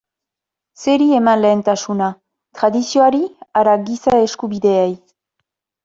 [0.83, 2.09] Zeri eman lehentasuna,
[2.61, 3.23] tradizioari
[3.63, 4.93] ala giza eskubideei?